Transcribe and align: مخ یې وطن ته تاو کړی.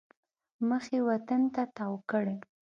مخ 0.67 0.83
یې 0.93 0.99
وطن 1.09 1.41
ته 1.53 1.61
تاو 1.75 1.95
کړی. 2.11 2.37